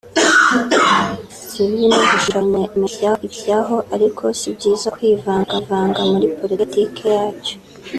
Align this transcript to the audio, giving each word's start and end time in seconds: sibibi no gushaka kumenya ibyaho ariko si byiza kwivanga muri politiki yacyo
sibibi 1.47 1.85
no 1.89 2.05
gushaka 2.11 2.59
kumenya 2.73 3.11
ibyaho 3.27 3.75
ariko 3.95 4.23
si 4.39 4.47
byiza 4.55 4.87
kwivanga 4.95 5.99
muri 6.11 6.27
politiki 6.39 7.01
yacyo 7.15 7.55